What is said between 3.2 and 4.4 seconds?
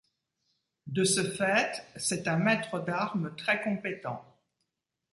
très compétent.